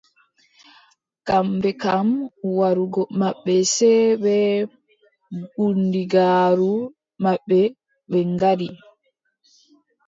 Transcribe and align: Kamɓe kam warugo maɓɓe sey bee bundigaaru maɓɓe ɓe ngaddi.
Kamɓe 1.27 1.69
kam 1.83 2.07
warugo 2.57 3.01
maɓɓe 3.19 3.53
sey 3.75 4.03
bee 4.23 4.53
bundigaaru 5.53 6.73
maɓɓe 7.23 7.59
ɓe 8.11 8.19
ngaddi. 8.33 8.67